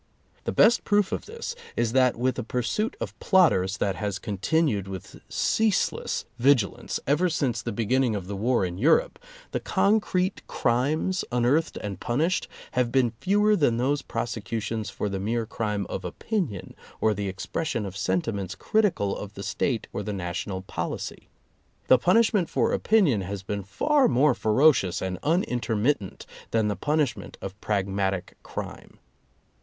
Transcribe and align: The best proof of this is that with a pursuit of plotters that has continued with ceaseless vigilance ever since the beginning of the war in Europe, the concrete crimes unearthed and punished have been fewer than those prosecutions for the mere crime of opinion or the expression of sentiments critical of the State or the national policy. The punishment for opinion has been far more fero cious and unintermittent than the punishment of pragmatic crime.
The 0.45 0.51
best 0.51 0.83
proof 0.83 1.11
of 1.11 1.27
this 1.27 1.53
is 1.77 1.91
that 1.91 2.15
with 2.15 2.39
a 2.39 2.43
pursuit 2.43 2.97
of 2.99 3.19
plotters 3.19 3.77
that 3.77 3.97
has 3.97 4.17
continued 4.17 4.87
with 4.87 5.19
ceaseless 5.29 6.25
vigilance 6.39 6.99
ever 7.05 7.29
since 7.29 7.61
the 7.61 7.71
beginning 7.71 8.15
of 8.15 8.25
the 8.25 8.35
war 8.35 8.65
in 8.65 8.79
Europe, 8.79 9.19
the 9.51 9.59
concrete 9.59 10.41
crimes 10.47 11.23
unearthed 11.31 11.77
and 11.77 11.99
punished 11.99 12.47
have 12.71 12.91
been 12.91 13.13
fewer 13.19 13.55
than 13.55 13.77
those 13.77 14.01
prosecutions 14.01 14.89
for 14.89 15.07
the 15.07 15.19
mere 15.19 15.45
crime 15.45 15.85
of 15.85 16.03
opinion 16.03 16.73
or 16.99 17.13
the 17.13 17.27
expression 17.29 17.85
of 17.85 17.95
sentiments 17.95 18.55
critical 18.55 19.15
of 19.15 19.35
the 19.35 19.43
State 19.43 19.85
or 19.93 20.01
the 20.01 20.11
national 20.13 20.63
policy. 20.63 21.27
The 21.89 21.99
punishment 21.99 22.49
for 22.49 22.73
opinion 22.73 23.21
has 23.21 23.43
been 23.43 23.61
far 23.61 24.07
more 24.07 24.33
fero 24.33 24.71
cious 24.73 24.99
and 24.99 25.19
unintermittent 25.21 26.25
than 26.49 26.69
the 26.69 26.75
punishment 26.75 27.37
of 27.39 27.61
pragmatic 27.61 28.35
crime. 28.41 28.97